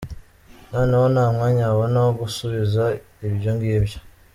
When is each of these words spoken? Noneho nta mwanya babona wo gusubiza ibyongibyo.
Noneho 0.71 1.05
nta 1.13 1.25
mwanya 1.35 1.63
babona 1.71 1.97
wo 2.05 2.11
gusubiza 2.21 2.83
ibyongibyo. 3.27 3.97